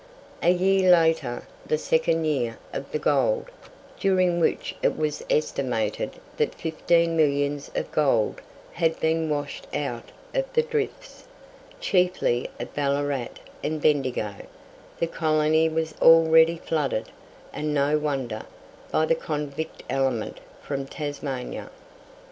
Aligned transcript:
A 0.41 0.49
year 0.51 0.91
later, 0.91 1.43
the 1.63 1.77
second 1.77 2.25
year 2.25 2.57
of 2.73 2.91
the 2.91 2.97
gold, 2.97 3.51
during 3.99 4.39
which 4.39 4.73
it 4.81 4.97
was 4.97 5.23
estimated 5.29 6.19
that 6.37 6.55
fifteen 6.55 7.15
millions 7.15 7.69
of 7.75 7.91
gold 7.91 8.41
had 8.71 8.99
been 8.99 9.29
washed 9.29 9.67
out 9.75 10.11
of 10.33 10.51
the 10.53 10.63
drifts, 10.63 11.25
chiefly 11.79 12.49
of 12.59 12.73
Ballarat 12.73 13.27
and 13.63 13.79
Bendigo, 13.79 14.33
the 14.99 15.05
colony 15.05 15.69
was 15.69 15.93
already 16.01 16.57
flooded, 16.57 17.09
and 17.53 17.71
no 17.71 17.99
wonder, 17.99 18.41
by 18.91 19.05
the 19.05 19.13
convict 19.13 19.83
element 19.87 20.39
from 20.63 20.87
Tasmania. 20.87 21.69